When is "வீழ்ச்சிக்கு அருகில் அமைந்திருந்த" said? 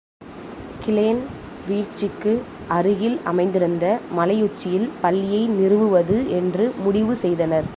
1.67-3.85